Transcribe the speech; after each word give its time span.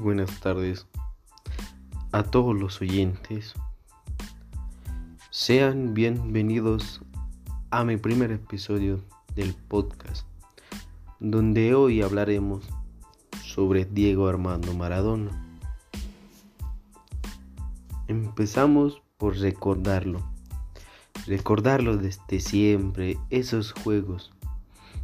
buenas 0.00 0.40
tardes 0.40 0.86
a 2.12 2.22
todos 2.22 2.58
los 2.58 2.80
oyentes. 2.80 3.54
Sean 5.30 5.92
bienvenidos 5.92 7.02
a 7.70 7.84
mi 7.84 7.98
primer 7.98 8.32
episodio 8.32 9.04
del 9.34 9.54
podcast, 9.54 10.26
donde 11.18 11.74
hoy 11.74 12.00
hablaremos 12.00 12.66
sobre 13.44 13.84
Diego 13.84 14.26
Armando 14.26 14.72
Maradona. 14.72 15.30
Empezamos 18.08 19.02
por 19.18 19.36
recordarlo, 19.36 20.22
recordarlo 21.26 21.98
desde 21.98 22.40
siempre, 22.40 23.18
esos 23.28 23.72
juegos, 23.72 24.32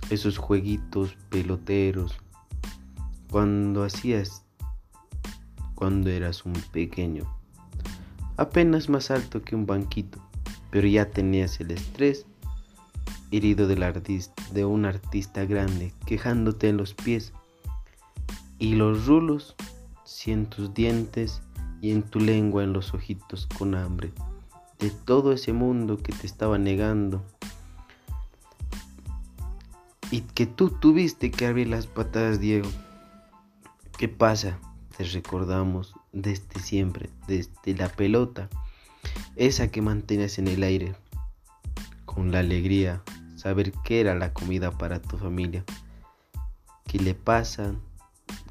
esos 0.08 0.38
jueguitos 0.38 1.18
peloteros, 1.28 2.16
cuando 3.30 3.84
hacías 3.84 4.45
cuando 5.76 6.10
eras 6.10 6.44
un 6.44 6.54
pequeño, 6.72 7.24
apenas 8.36 8.88
más 8.88 9.12
alto 9.12 9.42
que 9.42 9.54
un 9.54 9.66
banquito, 9.66 10.18
pero 10.70 10.88
ya 10.88 11.10
tenías 11.10 11.60
el 11.60 11.70
estrés 11.70 12.26
herido 13.30 13.68
del 13.68 13.84
artista, 13.84 14.42
de 14.52 14.64
un 14.64 14.84
artista 14.84 15.44
grande, 15.44 15.92
quejándote 16.06 16.68
en 16.68 16.78
los 16.78 16.94
pies 16.94 17.32
y 18.58 18.74
los 18.74 19.06
rulos, 19.06 19.54
si 20.04 20.32
en 20.32 20.46
tus 20.46 20.74
dientes 20.74 21.42
y 21.80 21.92
en 21.92 22.02
tu 22.02 22.18
lengua 22.18 22.64
en 22.64 22.72
los 22.72 22.94
ojitos 22.94 23.46
con 23.58 23.74
hambre, 23.74 24.12
de 24.78 24.90
todo 24.90 25.32
ese 25.32 25.52
mundo 25.52 25.98
que 25.98 26.12
te 26.12 26.26
estaba 26.26 26.58
negando 26.58 27.22
y 30.10 30.20
que 30.20 30.46
tú 30.46 30.70
tuviste 30.70 31.30
que 31.30 31.46
abrir 31.46 31.68
las 31.68 31.86
patadas, 31.86 32.40
Diego. 32.40 32.68
¿Qué 33.98 34.08
pasa? 34.08 34.58
Te 34.96 35.04
recordamos 35.04 35.94
desde 36.12 36.58
siempre, 36.60 37.10
desde 37.28 37.74
la 37.74 37.88
pelota, 37.88 38.48
esa 39.36 39.68
que 39.68 39.82
mantienes 39.82 40.38
en 40.38 40.48
el 40.48 40.62
aire, 40.62 40.94
con 42.06 42.32
la 42.32 42.38
alegría, 42.38 43.02
saber 43.36 43.72
qué 43.84 44.00
era 44.00 44.14
la 44.14 44.32
comida 44.32 44.70
para 44.70 45.02
tu 45.02 45.18
familia, 45.18 45.64
qué 46.86 46.98
le 46.98 47.14
pasa, 47.14 47.74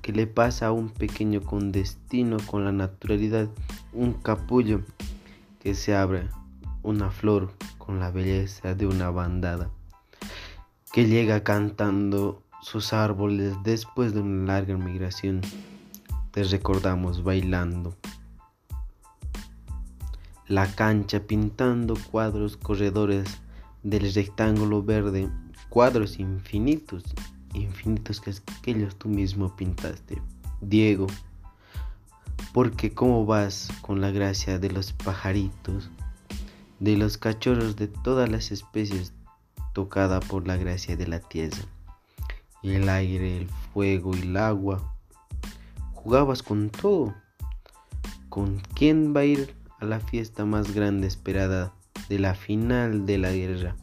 qué 0.04 0.12
le 0.12 0.28
pasa 0.28 0.68
a 0.68 0.72
un 0.72 0.90
pequeño 0.90 1.42
con 1.42 1.72
destino, 1.72 2.38
con 2.46 2.64
la 2.64 2.72
naturalidad, 2.72 3.50
un 3.92 4.14
capullo 4.14 4.82
que 5.62 5.74
se 5.74 5.96
abre, 5.96 6.30
una 6.84 7.10
flor 7.10 7.54
con 7.80 8.00
la 8.00 8.12
belleza 8.12 8.76
de 8.76 8.86
una 8.86 9.10
bandada, 9.10 9.72
que 10.94 11.08
llega 11.08 11.44
cantando 11.44 12.44
sus 12.62 12.94
árboles 12.94 13.56
después 13.64 14.14
de 14.14 14.22
una 14.22 14.54
larga 14.54 14.78
migración 14.78 15.42
te 16.36 16.44
recordamos 16.44 17.24
bailando. 17.24 17.96
La 20.48 20.70
cancha 20.70 21.22
pintando 21.22 21.94
cuadros 22.12 22.58
corredores 22.58 23.40
del 23.84 24.14
rectángulo 24.14 24.84
verde, 24.84 25.30
cuadros 25.70 26.20
infinitos, 26.20 27.04
infinitos 27.54 28.20
que 28.20 28.34
aquellos 28.60 28.98
tú 28.98 29.08
mismo 29.08 29.56
pintaste. 29.56 30.22
Diego, 30.60 31.08
porque 32.54 32.94
cómo 32.94 33.26
vas 33.26 33.70
con 33.80 34.02
la 34.02 34.12
gracia 34.12 34.60
de 34.60 34.70
los 34.72 34.92
pajaritos, 34.92 35.90
de 36.82 36.98
los 36.98 37.18
cachorros 37.18 37.78
de 37.78 37.88
todas 37.88 38.30
las 38.30 38.52
especies, 38.52 39.14
tocada 39.72 40.20
por 40.20 40.46
la 40.46 40.58
gracia 40.58 40.98
de 40.98 41.08
la 41.08 41.22
tierra, 41.22 41.64
el 42.62 42.90
aire, 42.90 43.38
el 43.38 43.50
fuego 43.72 44.14
y 44.18 44.24
el 44.24 44.36
agua 44.36 44.95
jugabas 46.06 46.44
con 46.44 46.70
todo. 46.70 47.16
¿Con 48.30 48.62
quién 48.76 49.16
va 49.16 49.22
a 49.22 49.26
ir 49.26 49.56
a 49.80 49.86
la 49.86 50.00
fiesta 50.00 50.46
más 50.46 50.72
grande 50.72 51.08
esperada 51.08 51.74
de 52.10 52.20
la 52.20 52.36
final 52.36 53.08
de 53.08 53.18
la 53.18 53.32
guerra? 53.32 53.76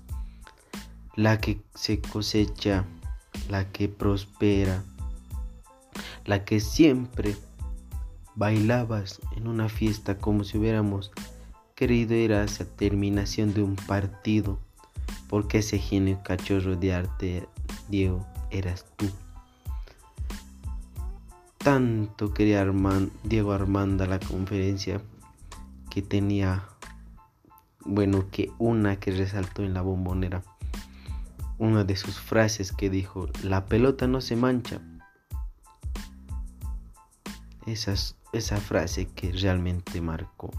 La 1.16 1.40
que 1.40 1.60
se 1.74 2.00
cosecha, 2.00 2.84
la 3.50 3.72
que 3.72 3.88
prospera, 3.88 4.84
la 6.24 6.44
que 6.44 6.60
siempre 6.60 7.34
bailabas 8.36 9.20
en 9.36 9.48
una 9.48 9.68
fiesta 9.68 10.16
como 10.16 10.44
si 10.44 10.58
hubiéramos 10.58 11.10
querido 11.74 12.14
ir 12.14 12.34
a 12.34 12.44
esa 12.44 12.64
terminación 12.64 13.52
de 13.52 13.64
un 13.64 13.74
partido, 13.74 14.60
porque 15.28 15.58
ese 15.58 15.80
genio 15.80 16.20
cachorro 16.22 16.76
de 16.76 16.94
arte, 16.94 17.48
Diego, 17.88 18.24
eras 18.52 18.86
tú. 18.94 19.10
Tanto 21.62 22.34
quería 22.34 22.66
Diego 23.22 23.52
Armanda 23.52 24.06
la 24.06 24.18
conferencia 24.18 25.00
que 25.90 26.02
tenía, 26.02 26.64
bueno, 27.84 28.30
que 28.32 28.50
una 28.58 28.96
que 28.96 29.12
resaltó 29.12 29.62
en 29.62 29.72
la 29.72 29.80
bombonera, 29.80 30.42
una 31.58 31.84
de 31.84 31.94
sus 31.94 32.18
frases 32.18 32.72
que 32.72 32.90
dijo, 32.90 33.28
la 33.44 33.66
pelota 33.66 34.08
no 34.08 34.20
se 34.20 34.34
mancha. 34.34 34.80
Esa, 37.64 37.94
esa 38.32 38.56
frase 38.56 39.06
que 39.06 39.30
realmente 39.30 40.00
marcó. 40.00 40.50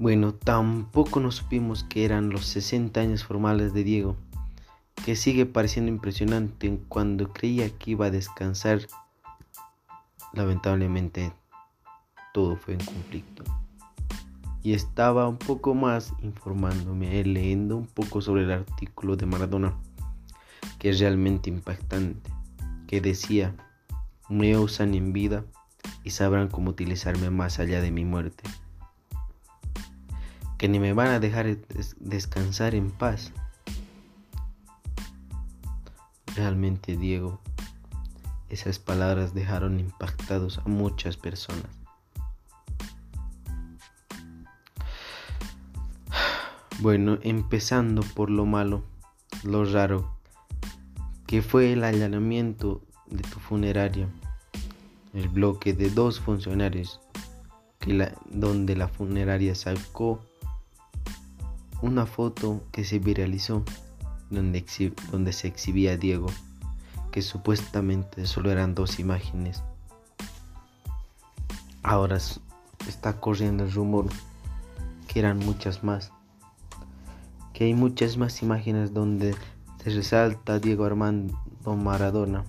Bueno, 0.00 0.34
tampoco 0.34 1.20
nos 1.20 1.36
supimos 1.36 1.84
que 1.84 2.04
eran 2.04 2.30
los 2.30 2.44
60 2.46 3.00
años 3.00 3.22
formales 3.22 3.72
de 3.72 3.84
Diego 3.84 4.16
que 5.04 5.16
sigue 5.16 5.46
pareciendo 5.46 5.90
impresionante 5.90 6.78
cuando 6.88 7.32
creía 7.32 7.70
que 7.70 7.92
iba 7.92 8.06
a 8.06 8.10
descansar. 8.10 8.80
Lamentablemente 10.32 11.32
todo 12.32 12.56
fue 12.56 12.74
en 12.74 12.84
conflicto. 12.84 13.44
Y 14.62 14.74
estaba 14.74 15.26
un 15.26 15.38
poco 15.38 15.74
más 15.74 16.12
informándome, 16.22 17.24
leyendo 17.24 17.76
un 17.76 17.86
poco 17.86 18.20
sobre 18.20 18.42
el 18.42 18.52
artículo 18.52 19.16
de 19.16 19.24
Maradona, 19.24 19.74
que 20.78 20.90
es 20.90 21.00
realmente 21.00 21.48
impactante, 21.48 22.30
que 22.86 23.00
decía, 23.00 23.56
me 24.28 24.58
usan 24.58 24.94
en 24.94 25.14
vida 25.14 25.44
y 26.04 26.10
sabrán 26.10 26.48
cómo 26.48 26.70
utilizarme 26.70 27.30
más 27.30 27.58
allá 27.58 27.80
de 27.80 27.90
mi 27.90 28.04
muerte. 28.04 28.44
Que 30.58 30.68
ni 30.68 30.78
me 30.78 30.92
van 30.92 31.08
a 31.08 31.20
dejar 31.20 31.56
descansar 31.98 32.74
en 32.74 32.90
paz 32.90 33.32
Realmente, 36.40 36.96
Diego, 36.96 37.38
esas 38.48 38.78
palabras 38.78 39.34
dejaron 39.34 39.78
impactados 39.78 40.56
a 40.56 40.62
muchas 40.62 41.18
personas. 41.18 41.66
Bueno, 46.78 47.18
empezando 47.20 48.00
por 48.14 48.30
lo 48.30 48.46
malo, 48.46 48.82
lo 49.42 49.66
raro, 49.70 50.16
que 51.26 51.42
fue 51.42 51.74
el 51.74 51.84
allanamiento 51.84 52.80
de 53.10 53.22
tu 53.22 53.38
funeraria, 53.38 54.08
el 55.12 55.28
bloque 55.28 55.74
de 55.74 55.90
dos 55.90 56.20
funcionarios, 56.20 57.02
que 57.80 58.10
donde 58.30 58.76
la 58.76 58.88
funeraria 58.88 59.54
sacó 59.54 60.24
una 61.82 62.06
foto 62.06 62.62
que 62.72 62.84
se 62.84 62.98
viralizó 62.98 63.62
donde, 64.30 64.64
donde 65.10 65.32
se 65.32 65.48
exhibía 65.48 65.96
Diego, 65.96 66.28
que 67.10 67.22
supuestamente 67.22 68.26
solo 68.26 68.50
eran 68.50 68.74
dos 68.74 68.98
imágenes. 68.98 69.62
Ahora 71.82 72.18
está 72.88 73.20
corriendo 73.20 73.64
el 73.64 73.72
rumor 73.72 74.06
que 75.08 75.18
eran 75.18 75.38
muchas 75.38 75.82
más, 75.82 76.12
que 77.52 77.64
hay 77.64 77.74
muchas 77.74 78.16
más 78.16 78.42
imágenes 78.42 78.94
donde 78.94 79.34
se 79.82 79.90
resalta 79.90 80.58
Diego 80.58 80.84
Armando 80.84 81.36
Maradona. 81.64 82.44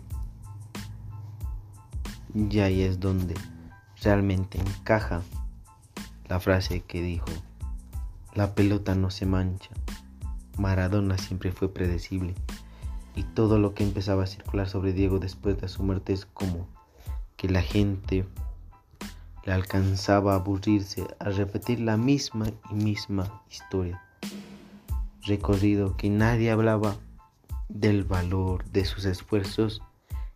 Y 2.33 2.59
ahí 2.59 2.81
es 2.81 2.99
donde 2.99 3.35
realmente 4.01 4.59
encaja 4.59 5.21
la 6.29 6.39
frase 6.39 6.81
que 6.81 7.01
dijo, 7.01 7.25
la 8.33 8.55
pelota 8.55 8.95
no 8.95 9.11
se 9.11 9.25
mancha. 9.25 9.69
Maradona 10.61 11.17
siempre 11.17 11.51
fue 11.51 11.73
predecible 11.73 12.35
y 13.15 13.23
todo 13.23 13.57
lo 13.57 13.73
que 13.73 13.83
empezaba 13.83 14.23
a 14.23 14.27
circular 14.27 14.69
sobre 14.69 14.93
Diego 14.93 15.19
después 15.19 15.59
de 15.59 15.67
su 15.67 15.83
muerte 15.83 16.13
es 16.13 16.25
como 16.25 16.69
que 17.35 17.49
la 17.49 17.63
gente 17.63 18.25
le 19.43 19.53
alcanzaba 19.53 20.33
a 20.33 20.35
aburrirse 20.35 21.07
a 21.19 21.29
repetir 21.31 21.79
la 21.79 21.97
misma 21.97 22.45
y 22.69 22.75
misma 22.75 23.41
historia. 23.49 24.03
Recorrido 25.23 25.97
que 25.97 26.09
nadie 26.09 26.51
hablaba 26.51 26.95
del 27.67 28.03
valor 28.03 28.63
de 28.65 28.85
sus 28.85 29.05
esfuerzos 29.05 29.81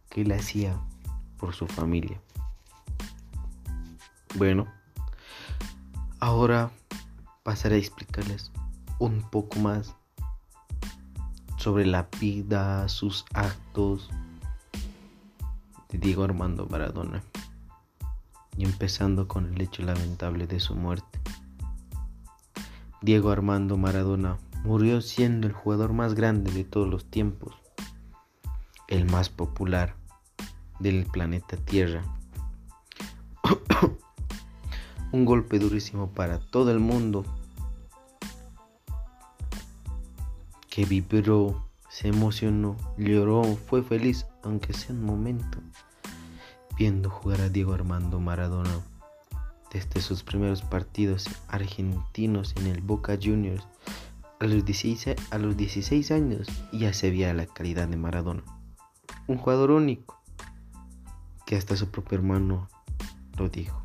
que 0.09 0.21
él 0.21 0.31
hacía 0.31 0.75
por 1.37 1.53
su 1.53 1.67
familia. 1.67 2.19
Bueno, 4.35 4.67
ahora 6.19 6.71
pasaré 7.43 7.75
a 7.75 7.79
explicarles 7.79 8.51
un 8.97 9.21
poco 9.29 9.59
más 9.59 9.95
sobre 11.65 11.87
la 11.87 12.07
vida, 12.19 12.87
sus 12.89 13.25
actos, 13.33 14.11
de 15.89 15.97
Diego 15.97 16.23
Armando 16.23 16.67
Maradona 16.67 17.23
y 18.55 18.65
empezando 18.65 19.27
con 19.27 19.51
el 19.51 19.59
hecho 19.59 19.81
lamentable 19.81 20.45
de 20.45 20.59
su 20.59 20.75
muerte. 20.75 21.19
Diego 23.01 23.31
Armando 23.31 23.77
Maradona 23.77 24.37
murió 24.63 25.01
siendo 25.01 25.47
el 25.47 25.53
jugador 25.53 25.93
más 25.93 26.13
grande 26.13 26.51
de 26.51 26.65
todos 26.65 26.87
los 26.87 27.09
tiempos, 27.09 27.55
el 28.87 29.05
más 29.05 29.29
popular 29.29 29.95
del 30.79 31.07
planeta 31.07 31.57
Tierra. 31.57 32.03
Un 35.11 35.25
golpe 35.25 35.57
durísimo 35.57 36.11
para 36.11 36.37
todo 36.39 36.69
el 36.69 36.79
mundo 36.79 37.25
que 40.75 40.83
vibró, 40.83 41.69
se 41.87 42.09
emocionó, 42.09 42.75
lloró, 42.97 43.43
fue 43.45 43.81
feliz, 43.81 44.25
aunque 44.43 44.73
sea 44.73 44.93
un 44.93 45.05
momento 45.05 45.59
viendo 46.77 47.09
jugar 47.09 47.39
a 47.39 47.47
Diego 47.47 47.71
Armando 47.71 48.19
Maradona 48.19 48.81
desde 49.71 50.01
sus 50.01 50.23
primeros 50.23 50.63
partidos 50.63 51.29
argentinos 51.47 52.53
en 52.57 52.67
el 52.67 52.81
Boca 52.81 53.17
Juniors 53.23 53.65
a 54.41 54.47
los 54.47 54.65
16, 54.65 55.15
a 55.31 55.37
los 55.37 55.55
16 55.55 56.11
años 56.11 56.49
ya 56.73 56.91
se 56.91 57.09
veía 57.09 57.33
la 57.33 57.45
calidad 57.45 57.87
de 57.87 57.95
Maradona. 57.95 58.43
Un 59.27 59.37
jugador 59.37 59.71
único 59.71 60.21
que 61.45 61.55
hasta 61.55 61.77
su 61.77 61.89
propio 61.89 62.17
hermano 62.17 62.67
lo 63.37 63.47
dijo. 63.47 63.81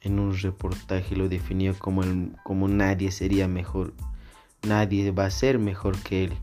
En 0.00 0.18
un 0.18 0.36
reportaje 0.36 1.14
lo 1.14 1.28
definió 1.28 1.78
como, 1.78 2.02
como 2.42 2.66
nadie 2.66 3.12
sería 3.12 3.46
mejor, 3.46 3.94
nadie 4.66 5.10
va 5.12 5.26
a 5.26 5.30
ser 5.30 5.58
mejor 5.58 5.98
que 5.98 6.24
él. 6.24 6.38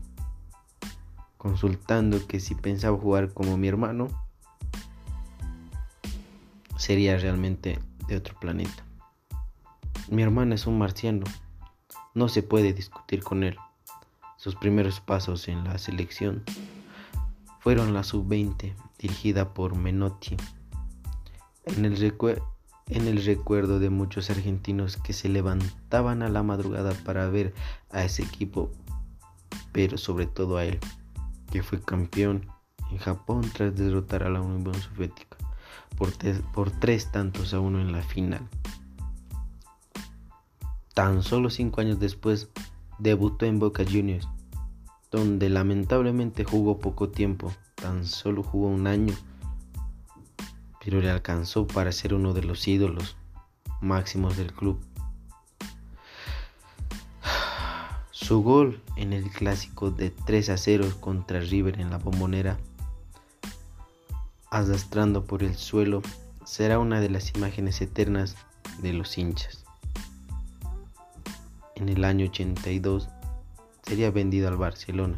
Consultando 1.36 2.26
que 2.26 2.40
si 2.40 2.54
pensaba 2.54 2.98
jugar 2.98 3.32
como 3.32 3.56
mi 3.56 3.68
hermano, 3.68 4.08
sería 6.76 7.16
realmente 7.18 7.78
de 8.08 8.16
otro 8.16 8.38
planeta. 8.40 8.84
Mi 10.08 10.22
hermano 10.22 10.54
es 10.54 10.66
un 10.66 10.78
marciano, 10.78 11.24
no 12.14 12.28
se 12.28 12.42
puede 12.42 12.72
discutir 12.72 13.22
con 13.22 13.42
él. 13.42 13.56
Sus 14.36 14.56
primeros 14.56 15.00
pasos 15.00 15.48
en 15.48 15.64
la 15.64 15.78
selección 15.78 16.44
fueron 17.60 17.94
la 17.94 18.04
sub-20 18.04 18.74
dirigida 18.98 19.54
por 19.54 19.74
Menotti. 19.74 20.36
En 21.64 21.84
el, 21.84 21.96
en 22.88 23.06
el 23.06 23.24
recuerdo 23.24 23.78
de 23.78 23.90
muchos 23.90 24.30
argentinos 24.30 24.96
que 24.96 25.12
se 25.12 25.28
levantaban 25.28 26.22
a 26.22 26.28
la 26.28 26.42
madrugada 26.42 26.92
para 27.04 27.28
ver 27.28 27.54
a 27.90 28.04
ese 28.04 28.22
equipo, 28.22 28.70
pero 29.72 29.98
sobre 29.98 30.26
todo 30.26 30.56
a 30.56 30.64
él, 30.64 30.78
que 31.50 31.62
fue 31.62 31.80
campeón 31.80 32.46
en 32.90 32.98
Japón 32.98 33.50
tras 33.52 33.74
derrotar 33.74 34.22
a 34.22 34.30
la 34.30 34.40
Unión 34.40 34.74
Soviética 34.74 35.36
por, 35.96 36.70
tres 36.70 37.10
tantos 37.10 37.54
a 37.54 37.60
uno 37.60 37.80
en 37.80 37.92
la 37.92 38.02
final. 38.02 38.48
Tan 40.92 41.22
solo 41.22 41.50
cinco 41.50 41.80
años 41.80 41.98
después 41.98 42.50
debutó 42.98 43.46
en 43.46 43.58
Boca 43.58 43.84
Juniors, 43.84 44.28
donde 45.10 45.48
lamentablemente 45.48 46.44
jugó 46.44 46.78
poco 46.78 47.08
tiempo, 47.10 47.52
tan 47.74 48.06
solo 48.06 48.42
jugó 48.42 48.68
un 48.68 48.86
año, 48.86 49.14
pero 50.84 51.00
le 51.00 51.10
alcanzó 51.10 51.66
para 51.66 51.92
ser 51.92 52.12
uno 52.12 52.34
de 52.34 52.42
los 52.42 52.68
ídolos 52.68 53.16
máximos 53.80 54.36
del 54.36 54.52
club. 54.52 54.78
Su 58.10 58.42
gol 58.42 58.82
en 58.96 59.12
el 59.12 59.30
clásico 59.30 59.90
de 59.90 60.10
3 60.10 60.50
a 60.50 60.56
0 60.56 60.92
contra 61.00 61.40
River 61.40 61.80
en 61.80 61.90
la 61.90 61.98
bombonera 61.98 62.58
arrastrando 64.50 65.24
por 65.24 65.42
el 65.42 65.56
suelo 65.56 66.00
será 66.44 66.78
una 66.78 67.00
de 67.00 67.10
las 67.10 67.34
imágenes 67.34 67.80
eternas 67.80 68.36
de 68.80 68.92
los 68.92 69.18
hinchas. 69.18 69.64
En 71.74 71.88
el 71.88 72.04
año 72.04 72.26
82 72.26 73.08
sería 73.82 74.12
vendido 74.12 74.46
al 74.46 74.56
Barcelona, 74.56 75.16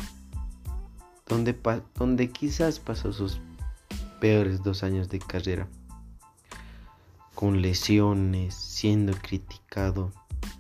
donde, 1.28 1.54
donde 1.96 2.30
quizás 2.30 2.80
pasó 2.80 3.12
sus 3.12 3.40
peores 4.26 4.60
dos 4.64 4.82
años 4.82 5.08
de 5.08 5.20
carrera, 5.20 5.68
con 7.36 7.62
lesiones, 7.62 8.56
siendo 8.56 9.12
criticado 9.12 10.10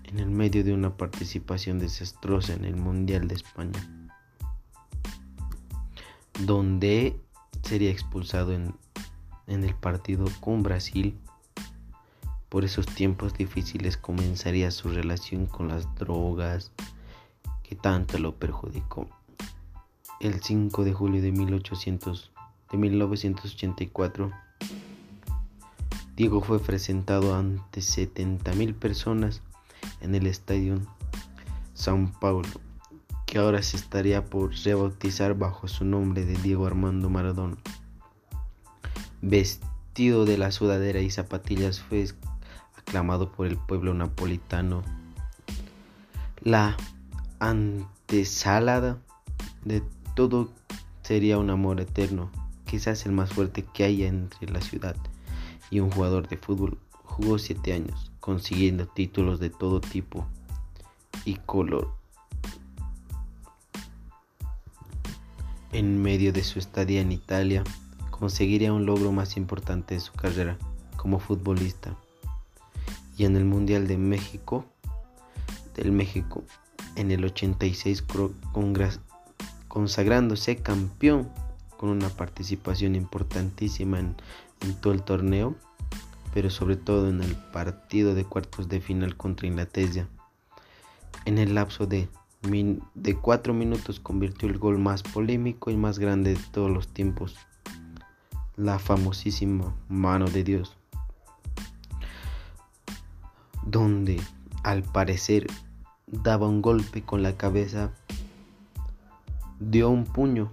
en 0.04 0.20
el 0.20 0.30
medio 0.30 0.62
de 0.62 0.72
una 0.72 0.96
participación 0.96 1.80
desastrosa 1.80 2.52
en 2.52 2.64
el 2.64 2.76
Mundial 2.76 3.26
de 3.26 3.34
España, 3.34 4.12
donde 6.38 7.20
sería 7.64 7.90
expulsado 7.90 8.52
en, 8.52 8.72
el 9.48 9.74
partido 9.74 10.26
con 10.38 10.62
Brasil. 10.62 11.18
Por 12.48 12.64
esos 12.64 12.86
tiempos 12.86 13.34
difíciles 13.34 13.96
comenzaría 13.96 14.70
su 14.70 14.90
relación 14.90 15.46
con 15.46 15.66
las 15.66 15.92
drogas 15.96 16.70
que 17.64 17.74
tanto 17.74 18.16
lo 18.18 18.36
perjudicó. 18.36 19.08
El 20.20 20.40
5 20.40 20.84
de 20.84 20.92
julio 20.92 21.20
de, 21.20 21.32
1800, 21.32 22.30
de 22.70 22.78
1984, 22.78 24.30
Diego 26.16 26.40
fue 26.40 26.58
presentado 26.58 27.34
ante 27.34 27.80
70.000 27.80 28.74
personas 28.74 29.42
en 30.00 30.14
el 30.14 30.26
estadio 30.26 30.80
São 31.74 32.10
Paulo 32.18 32.48
que 33.26 33.38
ahora 33.38 33.62
se 33.62 33.76
estaría 33.76 34.24
por 34.24 34.54
rebautizar 34.54 35.36
bajo 35.36 35.66
su 35.66 35.84
nombre 35.84 36.24
de 36.24 36.36
Diego 36.36 36.66
Armando 36.66 37.10
Maradona. 37.10 37.56
Vestido 39.20 40.24
de 40.24 40.38
la 40.38 40.52
sudadera 40.52 41.00
y 41.00 41.10
zapatillas 41.10 41.80
fue 41.80 42.06
aclamado 42.76 43.32
por 43.32 43.48
el 43.48 43.58
pueblo 43.58 43.92
napolitano. 43.94 44.84
La 46.40 46.76
antesalada 47.40 48.98
de 49.64 49.82
todo 50.14 50.52
sería 51.02 51.38
un 51.38 51.50
amor 51.50 51.80
eterno, 51.80 52.30
quizás 52.66 53.06
el 53.06 53.12
más 53.12 53.30
fuerte 53.30 53.62
que 53.62 53.84
haya 53.84 54.08
entre 54.08 54.50
la 54.50 54.60
ciudad 54.60 54.96
y 55.70 55.80
un 55.80 55.90
jugador 55.90 56.28
de 56.28 56.36
fútbol. 56.36 56.78
Jugó 57.04 57.38
siete 57.38 57.72
años, 57.72 58.10
consiguiendo 58.20 58.86
títulos 58.86 59.40
de 59.40 59.48
todo 59.48 59.80
tipo 59.80 60.26
y 61.24 61.36
color 61.36 61.94
en 65.72 66.00
medio 66.00 66.32
de 66.32 66.42
su 66.42 66.58
estadía 66.58 67.02
en 67.02 67.12
Italia, 67.12 67.62
conseguiría 68.10 68.72
un 68.72 68.86
logro 68.86 69.12
más 69.12 69.36
importante 69.36 69.94
de 69.94 70.00
su 70.00 70.12
carrera 70.12 70.56
como 70.96 71.18
futbolista. 71.18 71.94
Y 73.18 73.24
en 73.24 73.36
el 73.36 73.44
Mundial 73.44 73.86
de 73.86 73.98
México, 73.98 74.64
del 75.74 75.92
México, 75.92 76.44
en 76.94 77.10
el 77.10 77.24
86, 77.24 78.04
consagrándose 79.68 80.56
campeón 80.56 81.28
con 81.76 81.88
una 81.88 82.08
participación 82.08 82.94
importantísima 82.94 83.98
en, 84.00 84.16
todo 84.80 84.92
el 84.92 85.02
torneo, 85.02 85.54
pero 86.32 86.50
sobre 86.50 86.76
todo 86.76 87.08
en 87.08 87.22
el 87.22 87.34
partido 87.34 88.14
de 88.14 88.24
cuartos 88.24 88.68
de 88.68 88.80
final 88.80 89.16
contra 89.16 89.46
Inglaterra. 89.46 90.08
En 91.24 91.38
el 91.38 91.54
lapso 91.54 91.86
de 91.86 92.08
cuatro 93.20 93.54
minutos 93.54 94.00
convirtió 94.00 94.48
el 94.48 94.58
gol 94.58 94.78
más 94.78 95.02
polémico 95.02 95.70
y 95.70 95.76
más 95.76 95.98
grande 95.98 96.34
de 96.34 96.40
todos 96.52 96.70
los 96.70 96.88
tiempos, 96.88 97.36
la 98.56 98.78
famosísima 98.78 99.74
mano 99.88 100.26
de 100.26 100.42
Dios, 100.42 100.76
donde 103.64 104.20
al 104.62 104.82
parecer 104.82 105.46
daba 106.06 106.48
un 106.48 106.62
golpe 106.62 107.02
con 107.02 107.22
la 107.22 107.36
cabeza, 107.36 107.90
dio 109.58 109.90
un 109.90 110.04
puño, 110.04 110.52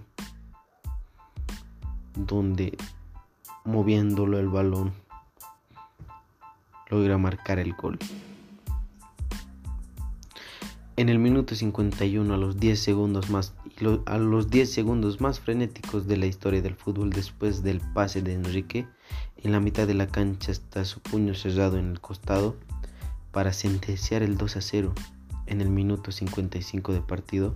donde 2.14 2.76
moviéndolo 3.64 4.38
el 4.38 4.48
balón 4.48 4.92
logra 6.90 7.18
marcar 7.18 7.58
el 7.58 7.74
gol. 7.74 7.98
En 10.96 11.08
el 11.08 11.18
minuto 11.18 11.56
51 11.56 12.32
a 12.32 12.36
los 12.36 12.60
10 12.60 12.78
segundos 12.78 13.28
más 13.28 13.52
a 14.06 14.18
los 14.18 14.50
10 14.50 14.72
segundos 14.72 15.20
más 15.20 15.40
frenéticos 15.40 16.06
de 16.06 16.16
la 16.16 16.26
historia 16.26 16.62
del 16.62 16.76
fútbol 16.76 17.10
después 17.10 17.64
del 17.64 17.80
pase 17.80 18.22
de 18.22 18.34
Enrique, 18.34 18.86
en 19.36 19.50
la 19.50 19.58
mitad 19.58 19.88
de 19.88 19.94
la 19.94 20.06
cancha 20.06 20.52
está 20.52 20.84
su 20.84 21.00
puño 21.00 21.34
cerrado 21.34 21.78
en 21.78 21.90
el 21.90 22.00
costado 22.00 22.54
para 23.32 23.52
sentenciar 23.52 24.22
el 24.22 24.36
2 24.36 24.56
a 24.56 24.60
0 24.60 24.92
en 25.46 25.60
el 25.60 25.70
minuto 25.70 26.12
55 26.12 26.92
de 26.92 27.00
partido. 27.00 27.54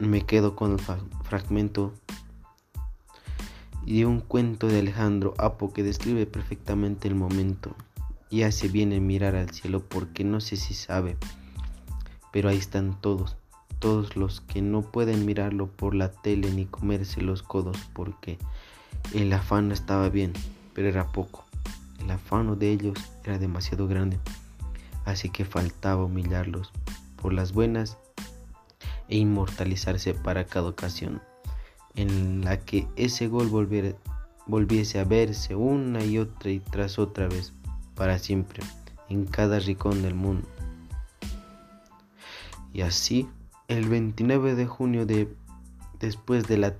Me 0.00 0.22
quedo 0.22 0.56
con 0.56 0.72
el 0.72 0.80
fragmento 1.22 1.94
y 3.86 4.00
de 4.00 4.06
un 4.06 4.20
cuento 4.20 4.68
de 4.68 4.78
Alejandro 4.78 5.34
Apo 5.38 5.72
que 5.72 5.82
describe 5.82 6.26
perfectamente 6.26 7.08
el 7.08 7.14
momento 7.14 7.74
y 8.30 8.42
hace 8.42 8.68
bien 8.68 8.92
en 8.92 9.06
mirar 9.06 9.36
al 9.36 9.50
cielo 9.50 9.84
porque 9.88 10.24
no 10.24 10.40
sé 10.40 10.56
si 10.56 10.74
sabe 10.74 11.16
pero 12.34 12.48
ahí 12.48 12.56
están 12.56 13.00
todos, 13.00 13.36
todos 13.78 14.16
los 14.16 14.40
que 14.40 14.60
no 14.60 14.82
pueden 14.82 15.24
mirarlo 15.24 15.68
por 15.68 15.94
la 15.94 16.10
tele 16.10 16.50
ni 16.50 16.66
comerse 16.66 17.20
los 17.20 17.44
codos 17.44 17.76
porque 17.92 18.38
El 19.12 19.32
afán 19.32 19.70
estaba 19.70 20.08
bien, 20.08 20.32
pero 20.72 20.88
era 20.88 21.06
poco. 21.12 21.44
El 22.00 22.10
afán 22.10 22.58
de 22.58 22.72
ellos 22.72 22.98
era 23.22 23.38
demasiado 23.38 23.86
grande, 23.86 24.18
así 25.04 25.28
que 25.28 25.44
faltaba 25.44 26.06
humillarlos 26.06 26.72
por 27.22 27.32
las 27.32 27.52
buenas 27.52 27.98
e 29.08 29.16
inmortalizarse 29.18 30.14
para 30.14 30.44
cada 30.46 30.70
ocasión 30.70 31.22
en 31.94 32.44
la 32.44 32.58
que 32.58 32.86
ese 32.96 33.28
gol 33.28 33.48
volviese 34.46 34.98
a 34.98 35.04
verse 35.04 35.54
una 35.54 36.04
y 36.04 36.18
otra 36.18 36.50
y 36.50 36.60
tras 36.60 36.98
otra 36.98 37.28
vez 37.28 37.52
para 37.94 38.18
siempre 38.18 38.62
en 39.08 39.26
cada 39.26 39.58
rincón 39.58 40.02
del 40.02 40.14
mundo. 40.14 40.46
Y 42.72 42.82
así, 42.82 43.28
el 43.68 43.88
29 43.88 44.54
de 44.56 44.66
junio 44.66 45.06
de 45.06 45.32
después 46.00 46.46
de 46.48 46.58
la 46.58 46.74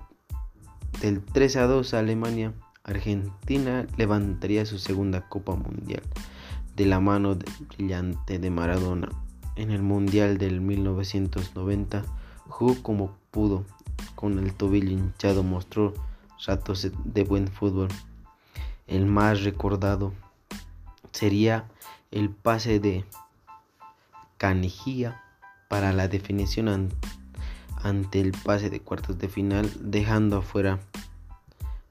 del 1.00 1.22
3 1.22 1.56
a 1.56 1.66
2 1.66 1.94
a 1.94 1.98
Alemania, 2.00 2.52
Argentina 2.82 3.86
levantaría 3.96 4.66
su 4.66 4.78
segunda 4.78 5.28
Copa 5.28 5.54
Mundial 5.54 6.02
de 6.76 6.86
la 6.86 7.00
mano 7.00 7.36
brillante 7.76 8.38
de 8.38 8.50
Maradona. 8.50 9.08
En 9.56 9.70
el 9.70 9.82
Mundial 9.82 10.38
del 10.38 10.60
1990 10.60 12.04
jugó 12.48 12.82
como 12.82 13.16
pudo, 13.30 13.64
con 14.14 14.38
el 14.38 14.54
tobillo 14.54 14.90
hinchado 14.90 15.42
mostró 15.42 15.94
ratos 16.46 16.90
de 17.04 17.24
buen 17.24 17.48
fútbol. 17.48 17.88
El 18.86 19.06
más 19.06 19.42
recordado 19.42 20.12
sería 21.12 21.68
el 22.10 22.30
pase 22.30 22.80
de 22.80 23.04
Canijía 24.36 25.22
para 25.68 25.92
la 25.92 26.08
definición 26.08 26.92
ante 27.82 28.20
el 28.20 28.32
pase 28.32 28.70
de 28.70 28.80
cuartos 28.80 29.18
de 29.18 29.28
final, 29.28 29.70
dejando 29.80 30.38
afuera 30.38 30.80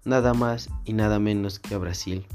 nada 0.06 0.34
más 0.34 0.70
y 0.86 0.94
nada 0.94 1.20
menos 1.20 1.60
que 1.60 1.76
a 1.76 1.78
Brasil. 1.78 2.26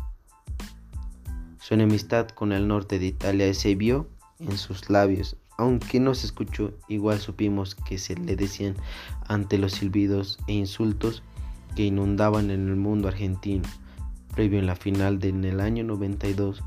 Su 1.61 1.75
enemistad 1.75 2.29
con 2.29 2.53
el 2.53 2.67
norte 2.67 2.99
de 2.99 3.07
Italia 3.07 3.53
se 3.53 3.75
vio 3.75 4.09
en 4.39 4.57
sus 4.57 4.89
labios, 4.91 5.37
aunque 5.59 5.99
no 5.99 6.15
se 6.15 6.27
escuchó, 6.27 6.73
igual 6.89 7.19
supimos 7.19 7.75
que 7.75 7.99
se 7.99 8.15
le 8.17 8.37
decían 8.37 8.77
ante 9.27 9.59
los 9.59 9.73
silbidos 9.73 10.39
e 10.47 10.53
insultos 10.53 11.25
que 11.75 11.85
inundaban 11.85 12.51
en 12.51 12.69
el 12.69 12.77
mundo 12.77 13.09
argentino. 13.09 13.69
Previo 14.35 14.61
en 14.61 14.67
la 14.67 14.77
final 14.77 15.19
del 15.19 15.61
año 15.61 15.83
92, 15.83 16.63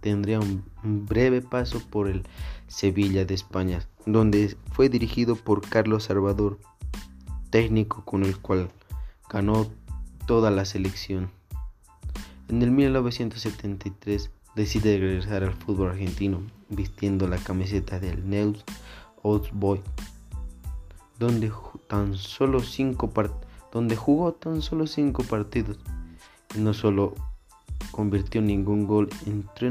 tendría 0.00 0.40
un 0.40 0.62
breve 0.82 1.40
paso 1.40 1.80
por 1.88 2.06
el 2.06 2.22
Sevilla 2.68 3.24
de 3.24 3.32
España, 3.32 3.80
donde 4.04 4.56
fue 4.72 4.90
dirigido 4.90 5.36
por 5.36 5.66
Carlos 5.66 6.04
Salvador, 6.04 6.58
técnico 7.48 8.04
con 8.04 8.24
el 8.24 8.36
cual 8.36 8.70
ganó 9.30 9.70
toda 10.26 10.50
la 10.50 10.66
selección. 10.66 11.30
En 12.48 12.60
el 12.60 12.70
1973 12.70 14.30
decide 14.54 14.98
regresar 14.98 15.42
al 15.42 15.54
fútbol 15.54 15.90
argentino 15.90 16.42
vistiendo 16.68 17.28
la 17.28 17.38
camiseta 17.38 17.98
del 17.98 18.28
News 18.28 18.64
Old 19.22 19.48
Boy, 19.52 19.80
donde, 21.18 21.52
tan 21.88 22.14
solo 22.16 22.60
cinco 22.60 23.12
donde 23.72 23.96
jugó 23.96 24.32
tan 24.32 24.62
solo 24.62 24.86
cinco 24.86 25.24
partidos 25.24 25.78
y 26.54 26.60
no 26.60 26.74
solo 26.74 27.14
convirtió 27.90 28.40
ningún 28.40 28.86
gol, 28.86 29.08
entró 29.26 29.68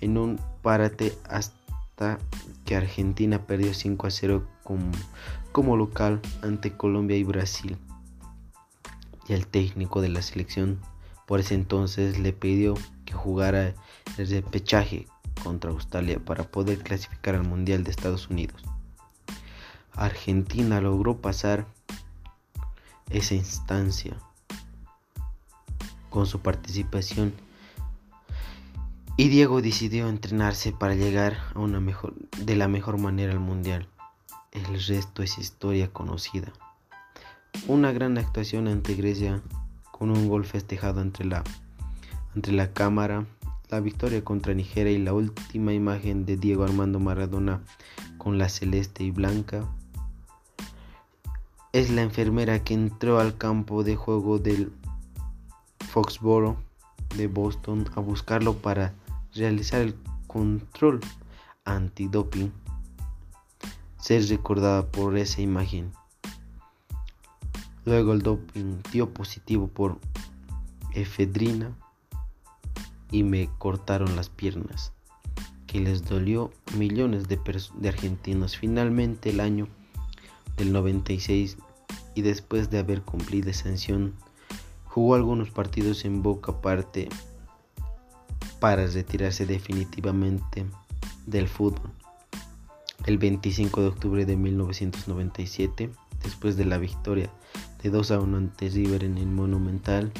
en, 0.00 0.18
un 0.18 0.40
parate 0.62 1.16
hasta 1.28 2.18
que 2.64 2.76
Argentina 2.76 3.46
perdió 3.46 3.74
5 3.74 4.06
a 4.06 4.10
0 4.10 4.46
como, 4.62 4.90
como 5.52 5.76
local 5.76 6.20
ante 6.42 6.76
Colombia 6.76 7.16
y 7.16 7.24
Brasil. 7.24 7.76
Y 9.28 9.32
el 9.32 9.46
técnico 9.46 10.00
de 10.00 10.08
la 10.10 10.22
selección 10.22 10.80
por 11.26 11.40
ese 11.40 11.54
entonces 11.54 12.18
le 12.18 12.32
pidió 12.32 12.74
que 13.04 13.14
jugara 13.14 13.74
el 14.18 14.28
repechaje 14.28 15.06
contra 15.42 15.70
Australia 15.70 16.18
para 16.24 16.44
poder 16.44 16.78
clasificar 16.78 17.34
al 17.34 17.44
Mundial 17.44 17.84
de 17.84 17.90
Estados 17.90 18.28
Unidos. 18.30 18.62
Argentina 19.92 20.80
logró 20.80 21.18
pasar 21.18 21.66
esa 23.10 23.34
instancia 23.34 24.16
con 26.10 26.26
su 26.26 26.40
participación 26.40 27.32
y 29.16 29.28
Diego 29.28 29.62
decidió 29.62 30.08
entrenarse 30.08 30.72
para 30.72 30.94
llegar 30.94 31.36
de 32.38 32.56
la 32.56 32.68
mejor 32.68 32.98
manera 32.98 33.32
al 33.32 33.40
mundial. 33.40 33.88
El 34.50 34.64
resto 34.86 35.22
es 35.22 35.38
historia 35.38 35.92
conocida. 35.92 36.52
Una 37.68 37.92
gran 37.92 38.18
actuación 38.18 38.66
ante 38.66 38.94
Grecia 38.94 39.42
con 40.04 40.18
un 40.18 40.28
gol 40.28 40.44
festejado 40.44 41.00
entre 41.00 41.24
la, 41.24 41.42
entre 42.34 42.52
la 42.52 42.74
cámara, 42.74 43.24
la 43.70 43.80
victoria 43.80 44.22
contra 44.22 44.52
Nigeria 44.52 44.92
y 44.92 44.98
la 44.98 45.14
última 45.14 45.72
imagen 45.72 46.26
de 46.26 46.36
Diego 46.36 46.62
Armando 46.62 47.00
Maradona 47.00 47.62
con 48.18 48.36
la 48.36 48.50
celeste 48.50 49.02
y 49.02 49.12
blanca. 49.12 49.64
Es 51.72 51.90
la 51.90 52.02
enfermera 52.02 52.62
que 52.62 52.74
entró 52.74 53.18
al 53.18 53.38
campo 53.38 53.82
de 53.82 53.96
juego 53.96 54.38
del 54.38 54.72
Foxboro 55.88 56.58
de 57.16 57.26
Boston 57.26 57.86
a 57.96 58.00
buscarlo 58.00 58.58
para 58.58 58.92
realizar 59.34 59.80
el 59.80 59.94
control 60.26 61.00
antidoping, 61.64 62.52
ser 63.98 64.28
recordada 64.28 64.86
por 64.86 65.16
esa 65.16 65.40
imagen. 65.40 65.92
Luego 67.84 68.12
el 68.12 68.22
doping 68.22 68.78
dio 68.92 69.12
positivo 69.12 69.68
por 69.68 69.98
efedrina 70.92 71.76
y 73.10 73.22
me 73.22 73.48
cortaron 73.58 74.16
las 74.16 74.28
piernas, 74.28 74.92
que 75.66 75.80
les 75.80 76.04
dolió 76.04 76.50
millones 76.76 77.28
de, 77.28 77.38
de 77.76 77.88
argentinos. 77.88 78.56
Finalmente 78.56 79.30
el 79.30 79.40
año 79.40 79.68
del 80.56 80.72
96 80.72 81.58
y 82.14 82.22
después 82.22 82.70
de 82.70 82.78
haber 82.78 83.02
cumplido 83.02 83.52
sanción 83.52 84.14
Jugó 84.94 85.16
algunos 85.16 85.50
partidos 85.50 86.04
en 86.04 86.22
Boca 86.22 86.52
aparte 86.52 87.08
para 88.60 88.86
retirarse 88.86 89.44
definitivamente 89.44 90.66
del 91.26 91.48
fútbol. 91.48 91.90
El 93.04 93.18
25 93.18 93.80
de 93.80 93.88
octubre 93.88 94.24
de 94.24 94.36
1997, 94.36 95.90
después 96.22 96.56
de 96.56 96.64
la 96.64 96.78
victoria 96.78 97.28
de 97.84 97.90
2 97.90 98.12
a 98.12 98.18
1 98.20 98.36
ante 98.38 98.70
River 98.70 99.04
en 99.04 99.18
el 99.18 99.26
Monumental, 99.26 100.10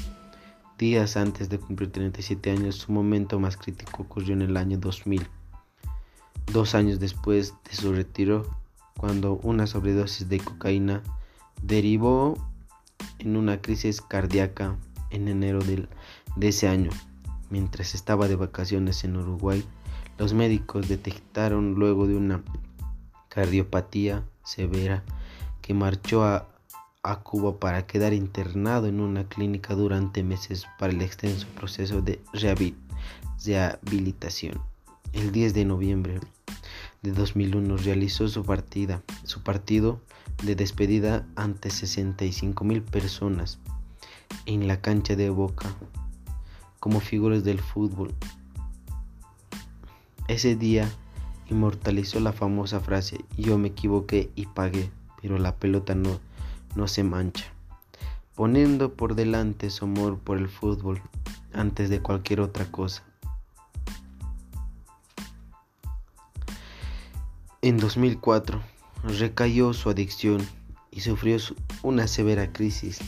días 0.79 1.17
antes 1.17 1.49
de 1.49 1.59
cumplir 1.59 1.91
37 1.91 2.51
años, 2.51 2.75
su 2.75 2.93
momento 2.93 3.41
más 3.41 3.57
crítico 3.57 4.03
ocurrió 4.03 4.35
en 4.35 4.43
el 4.43 4.59
año 4.59 4.77
2000. 4.77 5.27
Dos 6.53 6.75
años 6.75 7.01
después 7.01 7.55
de 7.65 7.75
su 7.75 7.95
retiro, 7.95 8.47
cuando 8.99 9.37
una 9.37 9.67
sobredosis 9.67 10.29
de 10.29 10.41
cocaína 10.41 11.03
derivó 11.63 12.37
en 13.19 13.35
una 13.35 13.63
crisis 13.63 14.03
cardíaca 14.03 14.77
en 15.09 15.29
enero 15.29 15.61
de 15.65 16.49
ese 16.49 16.69
año. 16.69 16.91
Mientras 17.49 17.95
estaba 17.95 18.29
de 18.29 18.37
vacaciones 18.37 19.05
en 19.05 19.17
Uruguay, 19.17 19.65
los 20.19 20.35
médicos 20.35 20.87
detectaron 20.87 21.77
luego 21.77 22.07
de 22.07 22.15
una 22.15 22.43
cardiopatía 23.31 24.23
severa 24.43 25.03
que 25.63 25.73
marchó 25.73 26.25
a, 26.25 26.47
a, 27.05 27.21
Cuba 27.21 27.61
para 27.61 27.87
quedar 27.87 28.13
internado 28.13 28.89
en 28.89 29.01
una 29.01 29.29
clínica 29.29 29.75
durante 29.75 30.25
meses 30.25 30.67
para 30.79 30.93
el 30.93 31.03
extenso 31.03 31.47
proceso 31.55 32.03
de 32.03 32.21
rehabilitación. 32.33 34.61
El 35.13 35.31
10 35.31 35.55
de 35.55 35.65
noviembre 35.65 36.21
de 37.03 37.13
2001 37.13 37.77
realizó 37.77 38.27
su 38.29 38.45
partida, 38.45 39.03
su 39.23 39.43
partido 39.43 40.01
de 40.43 40.57
despedida 40.57 41.27
ante 41.37 41.71
65 41.71 42.65
mil 42.65 42.83
personas 42.83 43.61
en 44.47 44.67
la 44.67 44.81
cancha 44.81 45.15
de 45.15 45.31
Boca 45.31 45.73
como 46.81 46.99
figuras 47.01 47.45
del 47.45 47.61
fútbol. 47.61 48.15
Ese 50.29 50.57
día 50.57 50.91
inmortalizó 51.51 52.21
la 52.21 52.33
famosa 52.33 52.81
frase 52.81 53.25
yo 53.37 53.59
me 53.59 53.69
equivoqué 53.69 54.31
y 54.35 54.47
pagué, 54.47 54.91
pero 55.21 55.39
la 55.39 55.57
pelota 55.57 55.95
no, 55.95 56.19
no 56.75 56.89
se 56.89 57.05
mancha, 57.05 57.45
poniendo 58.35 58.95
por 58.95 59.15
delante 59.15 59.71
su 59.71 59.85
amor 59.85 60.19
por 60.19 60.39
el 60.39 60.49
fútbol 60.49 61.01
antes 61.53 61.89
de 61.89 62.01
cualquier 62.01 62.41
otra 62.41 62.67
cosa. 62.71 63.03
En 67.63 67.79
2004 67.79 68.61
recayó 69.05 69.73
su 69.73 69.89
adicción 69.89 70.47
y 70.91 71.01
sufrió 71.01 71.39
una 71.83 72.07
severa 72.09 72.53
crisis 72.53 73.01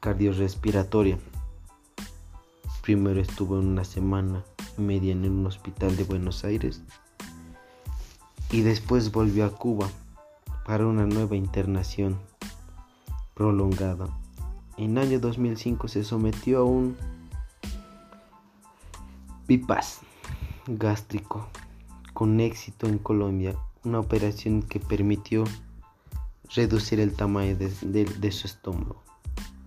cardiorrespiratoria. 0.00 1.18
Primero 2.82 3.20
estuvo 3.20 3.58
una 3.58 3.84
semana 3.84 4.44
y 4.76 4.82
media 4.82 5.12
en 5.12 5.24
un 5.24 5.46
hospital 5.46 5.96
de 5.96 6.04
Buenos 6.04 6.44
Aires 6.44 6.82
y 8.50 8.62
después 8.62 9.10
volvió 9.12 9.46
a 9.46 9.50
Cuba 9.50 9.88
una 10.78 11.04
nueva 11.04 11.34
internación. 11.34 12.16
prolongada. 13.34 14.06
En 14.76 14.98
año 14.98 15.18
2005 15.18 15.88
se 15.88 16.04
sometió 16.04 16.60
a 16.60 16.64
un 16.64 16.96
bypass 19.48 20.00
gástrico 20.68 21.48
con 22.12 22.38
éxito 22.38 22.86
en 22.86 22.98
Colombia, 22.98 23.56
una 23.82 23.98
operación 23.98 24.62
que 24.62 24.78
permitió 24.78 25.44
reducir 26.54 27.00
el 27.00 27.14
tamaño 27.14 27.56
de, 27.56 28.32
su 28.32 28.46
estómago. 28.46 29.02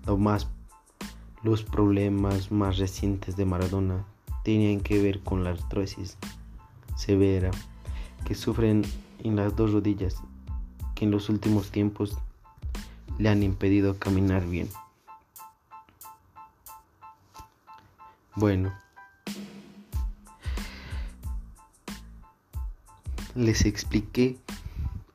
Lo 0.05 0.17
más, 0.17 0.47
los 1.43 1.63
problemas 1.63 2.49
más 2.51 2.77
recientes 2.77 3.35
de 3.35 3.45
Maradona 3.45 4.05
tenían 4.45 4.79
que 4.79 5.01
ver 5.01 5.21
con 5.21 5.43
la 5.43 5.49
artrosis 5.49 6.17
severa 6.95 7.51
que 8.25 8.35
sufren 8.35 8.83
en 9.19 9.35
las 9.35 9.55
dos 9.55 9.73
rodillas, 9.73 10.21
que 10.95 11.05
en 11.05 11.11
los 11.11 11.29
últimos 11.29 11.71
tiempos 11.71 12.17
le 13.17 13.29
han 13.29 13.43
impedido 13.43 13.97
caminar 13.99 14.45
bien. 14.45 14.69
Bueno, 18.35 18.73
les 23.35 23.65
expliqué 23.65 24.37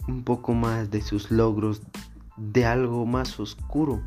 un 0.06 0.22
poco 0.22 0.54
más 0.54 0.90
de 0.90 1.02
sus 1.02 1.30
logros 1.30 1.82
de 2.36 2.64
algo 2.64 3.04
más 3.06 3.38
oscuro 3.40 4.00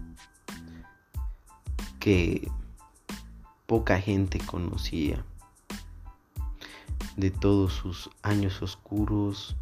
que 2.00 2.50
poca 3.68 4.00
gente 4.00 4.40
conocía 4.40 5.24
de 7.18 7.32
todos 7.32 7.74
sus 7.74 8.10
años 8.24 8.62
oscuros 8.62 9.56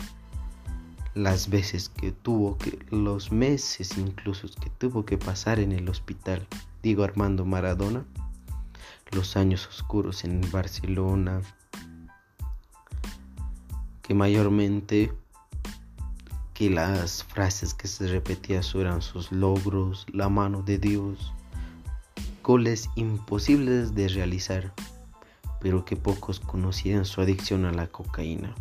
las 1.15 1.49
veces 1.49 1.89
que 1.89 2.11
tuvo 2.11 2.57
que 2.57 2.79
los 2.91 3.31
meses 3.31 3.97
incluso 3.97 4.47
que 4.61 4.69
tuvo 4.69 5.05
que 5.05 5.17
pasar 5.17 5.59
en 5.59 5.71
el 5.71 5.89
hospital 5.89 6.47
digo 6.81 7.03
Armando 7.03 7.45
Maradona 7.45 8.05
los 9.11 9.35
años 9.35 9.67
oscuros 9.67 10.23
en 10.23 10.41
Barcelona, 10.51 11.41
que 14.01 14.13
mayormente 14.13 15.11
que 16.53 16.69
las 16.69 17.23
frases 17.23 17.73
que 17.73 17.87
se 17.87 18.07
repetían 18.07 18.63
eran 18.75 19.01
sus 19.01 19.31
logros, 19.31 20.05
la 20.11 20.29
mano 20.29 20.61
de 20.61 20.77
Dios, 20.77 21.33
goles 22.43 22.89
imposibles 22.95 23.95
de 23.95 24.09
realizar, 24.09 24.73
pero 25.61 25.85
que 25.85 25.95
pocos 25.95 26.39
conocían 26.39 27.05
su 27.05 27.21
adicción 27.21 27.65
a 27.65 27.71
la 27.71 27.87
cocaína, 27.87 28.53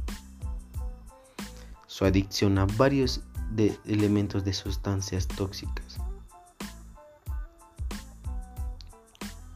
su 1.99 2.05
adicción 2.05 2.59
a 2.59 2.67
varios 2.76 3.23
de 3.50 3.76
elementos 3.85 4.45
de 4.45 4.52
sustancias 4.52 5.26
tóxicas 5.26 5.99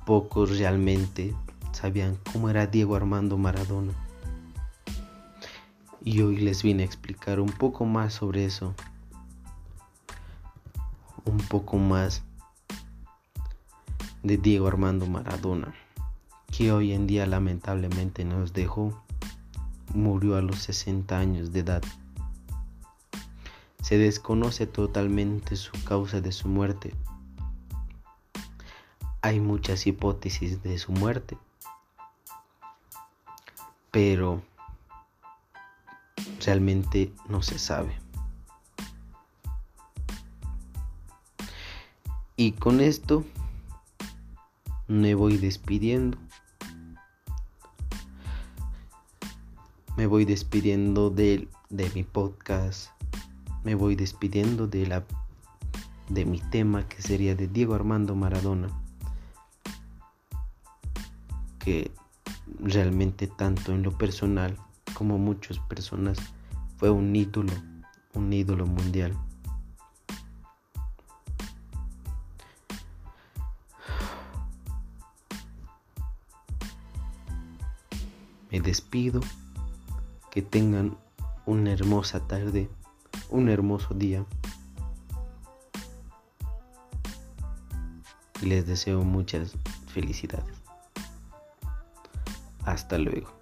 Pocos 0.04 0.58
realmente 0.58 1.36
sabían 1.70 2.18
cómo 2.32 2.50
era 2.50 2.66
Diego 2.66 2.96
Armando 2.96 3.38
Maradona. 3.38 3.92
Y 6.02 6.22
hoy 6.22 6.38
les 6.38 6.64
vine 6.64 6.82
a 6.82 6.86
explicar 6.86 7.38
un 7.38 7.50
poco 7.50 7.84
más 7.84 8.14
sobre 8.14 8.44
eso. 8.44 8.74
Un 11.24 11.38
poco 11.38 11.76
más 11.76 12.24
de 14.24 14.36
Diego 14.36 14.66
Armando 14.66 15.06
Maradona, 15.06 15.72
que 16.50 16.72
hoy 16.72 16.92
en 16.92 17.06
día 17.06 17.24
lamentablemente 17.24 18.24
nos 18.24 18.52
dejó. 18.52 19.00
Murió 19.94 20.36
a 20.36 20.42
los 20.42 20.58
60 20.58 21.16
años 21.16 21.52
de 21.52 21.60
edad. 21.60 21.82
Se 23.82 23.98
desconoce 23.98 24.66
totalmente 24.66 25.56
su 25.56 25.72
causa 25.84 26.20
de 26.22 26.32
su 26.32 26.48
muerte, 26.48 26.94
hay 29.22 29.38
muchas 29.38 29.86
hipótesis 29.86 30.62
de 30.64 30.78
su 30.78 30.90
muerte, 30.90 31.38
pero 33.92 34.42
realmente 36.44 37.12
no 37.28 37.40
se 37.42 37.58
sabe. 37.58 37.96
Y 42.34 42.52
con 42.52 42.80
esto 42.80 43.24
me 44.88 45.14
voy 45.14 45.36
despidiendo. 45.36 46.18
Me 49.96 50.06
voy 50.06 50.24
despidiendo 50.24 51.10
de, 51.10 51.48
de 51.70 51.90
mi 51.94 52.02
podcast. 52.02 52.90
Me 53.64 53.74
voy 53.74 53.94
despidiendo 53.94 54.66
de 54.66 54.86
la 54.86 55.04
de 56.08 56.24
mi 56.24 56.40
tema 56.40 56.88
que 56.88 57.00
sería 57.00 57.34
de 57.34 57.48
Diego 57.48 57.74
Armando 57.74 58.14
Maradona 58.14 58.68
que 61.58 61.92
realmente 62.58 63.28
tanto 63.28 63.72
en 63.72 63.82
lo 63.82 63.96
personal 63.96 64.58
como 64.94 65.18
muchas 65.18 65.58
personas 65.60 66.18
fue 66.76 66.90
un 66.90 67.14
ídolo, 67.14 67.52
un 68.14 68.32
ídolo 68.32 68.66
mundial. 68.66 69.16
Me 78.50 78.60
despido, 78.60 79.20
que 80.30 80.42
tengan 80.42 80.96
una 81.46 81.72
hermosa 81.72 82.26
tarde, 82.26 82.68
un 83.32 83.48
hermoso 83.48 83.94
día. 83.94 84.24
Y 88.40 88.46
les 88.46 88.66
deseo 88.66 89.02
muchas 89.02 89.54
felicidades. 89.88 90.54
Hasta 92.64 92.98
luego. 92.98 93.41